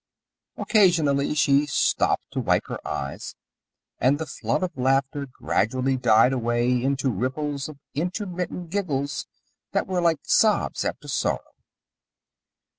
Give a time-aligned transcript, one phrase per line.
[0.57, 3.35] Occasionally she stopped to wipe her eyes,
[3.99, 9.27] and the flood of laughter gradually died away into ripples of intermittent giggles
[9.73, 11.53] that were like sobs after sorrow.